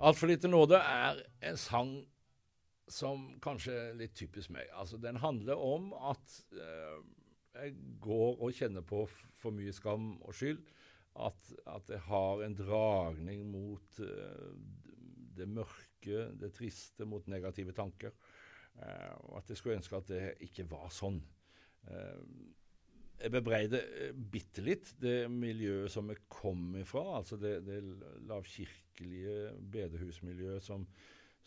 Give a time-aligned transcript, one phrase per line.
[0.00, 1.90] Altfor lite nåde er en sang
[2.90, 4.70] som kanskje er litt typisk meg.
[4.72, 7.02] Altså, Den handler om at eh,
[7.54, 10.62] jeg går og kjenner på for mye skam og skyld.
[11.20, 14.54] At, at jeg har en dragning mot eh,
[15.36, 18.16] det mørke, det triste, mot negative tanker.
[18.80, 21.20] Eh, og at jeg skulle ønske at det ikke var sånn.
[23.20, 27.80] Eh, jeg bebreider eh, bitte litt det miljøet som jeg kom ifra, altså det, det
[28.28, 30.86] lavkirkelige bedehusmiljøet som,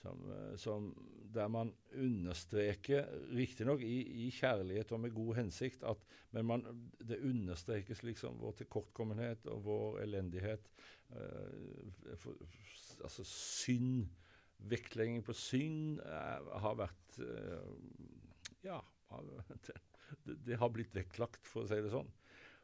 [0.00, 0.90] som, eh, som,
[1.32, 6.02] der man understreker, riktignok i, i kjærlighet og med god hensikt, at,
[6.36, 6.66] men man,
[7.00, 10.68] det understrekes liksom vår tilkortkommenhet og vår elendighet.
[11.12, 12.36] Uh, for,
[13.04, 14.06] altså synd,
[14.64, 17.66] vektlegging på synd, uh, har vært uh,
[18.64, 18.78] Ja.
[19.12, 19.26] Har,
[19.66, 19.74] det,
[20.24, 22.10] det, har blitt vektlagt, for å si det sånn.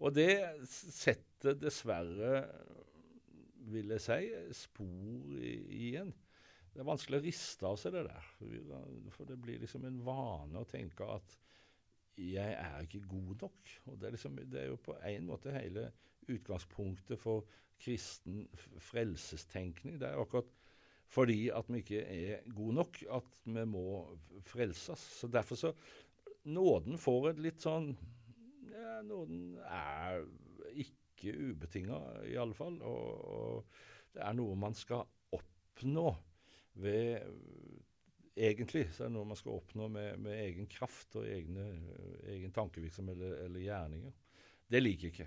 [0.00, 0.32] Og det
[0.70, 2.44] setter dessverre,
[3.70, 4.20] vil jeg si,
[4.56, 5.54] spor i,
[5.90, 6.12] igjen.
[6.70, 8.28] Det er vanskelig å riste av seg det der.
[9.12, 11.36] For det blir liksom en vane å tenke at
[12.20, 13.74] jeg er ikke god nok.
[13.90, 15.90] Og det er, liksom, det er jo på en måte hele
[16.30, 17.44] utgangspunktet for
[17.80, 18.44] kristen
[18.90, 19.98] frelsestenkning.
[20.00, 20.50] Det er akkurat
[21.10, 23.84] fordi at vi ikke er gode nok at vi må
[24.46, 25.00] frelses.
[25.18, 25.72] Så Derfor så
[26.50, 27.92] nåden får et litt sånn
[28.70, 30.24] ja, Nåden er
[30.78, 31.98] ikke ubetinga,
[32.28, 32.78] i alle fall.
[32.86, 33.80] Og, og,
[34.14, 36.10] det er noe man skal oppnå
[36.80, 37.26] ved
[38.40, 41.64] Egentlig så er det noe man skal oppnå med, med egen kraft og egne,
[42.30, 44.14] egen tankevirksomhet eller, eller, gjerninger.
[44.70, 45.26] Det liker jeg ikke.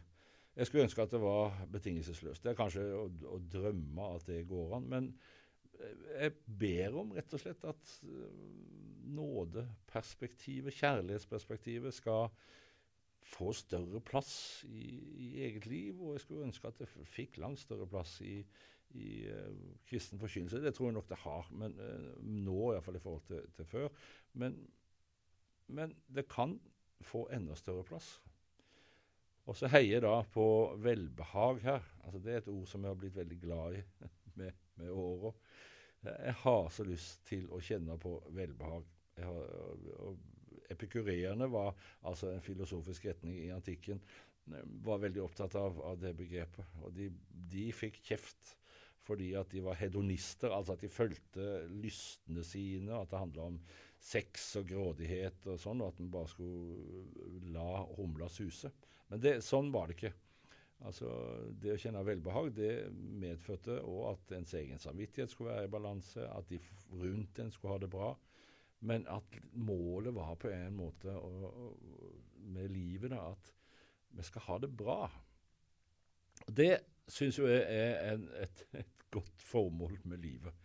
[0.56, 2.42] Jeg skulle ønske at det var betingelsesløst.
[2.42, 3.04] Det er kanskje å,
[3.36, 4.88] å drømme at det går an.
[4.90, 5.12] men
[5.82, 8.44] jeg ber om rett og slett at eh,
[9.14, 12.30] nådeperspektivet, kjærlighetsperspektivet, skal
[13.24, 16.02] få større plass i, i, eget liv.
[16.02, 18.42] Og jeg skulle ønske at det fikk langt større plass i,
[19.00, 19.54] i uh,
[19.90, 20.62] kristen forkynnelse.
[20.64, 23.90] Det tror jeg nok det har, men uh, nå iallfall i forhold til, til før.
[24.40, 24.60] Men,
[25.68, 26.58] men, det kan
[27.04, 28.18] få enda større plass.
[29.48, 30.46] Og så heier jeg da på
[30.84, 31.88] velbehag her.
[32.04, 33.82] Altså Det er et ord som jeg har blitt veldig glad i
[34.40, 34.52] med.
[36.04, 38.88] Jeg har så lyst til å kjenne på velbehag.
[40.74, 41.74] Epikureerne var
[42.08, 44.02] altså en filosofisk retning i antikken.
[44.84, 46.76] Var veldig opptatt av, av det begrepet.
[46.84, 48.58] Og de, de, fikk kjeft
[49.04, 53.58] fordi at de var hedonister, altså at de fulgte lystene sine, at det handla om
[54.00, 58.72] sex og grådighet og sånn, og at en bare skulle la humla suse.
[59.12, 60.14] Men det, sånn var det ikke.
[60.84, 61.10] Altså,
[61.62, 66.28] Det å kjenne velbehag det medførte òg at ens egen samvittighet skulle være i balanse,
[66.28, 66.60] at de
[66.92, 68.12] rundt en skulle ha det bra.
[68.84, 71.70] Men at målet var på en måte å, å,
[72.52, 73.54] med livet da, at
[74.14, 74.98] vi skal ha det bra.
[76.52, 76.74] Det
[77.08, 80.56] syns jeg er en, et, et, godt formål med livet.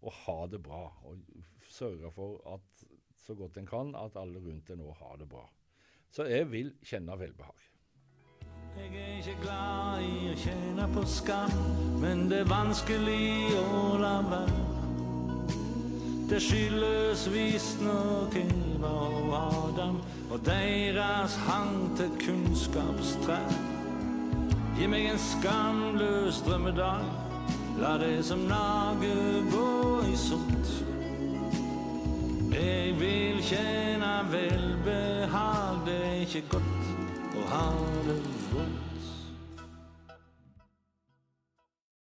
[0.00, 0.86] Å ha det bra.
[1.06, 1.22] Og
[1.68, 2.84] sørge for at
[3.20, 5.44] så godt en kan, at alle rundt en nå har det bra.
[6.08, 7.67] Så jeg vil kjenne velbehag.
[8.78, 11.54] Jeg er ikke glad i å kjenne på skam,
[11.98, 14.66] men det er vanskelig å la være.
[16.30, 19.96] Det skyldes visstnok Eva og Adam
[20.30, 23.50] og deres hang til kunnskapstrær.
[24.78, 27.02] Gi meg en skamløs drømmedag,
[27.82, 29.72] la det som nager gå
[30.06, 30.70] i sort.
[32.54, 37.07] Jeg vil kjenne velbehag, det er ikke godt
[37.48, 37.66] å ha
[38.06, 38.16] det
[38.52, 38.97] vondt.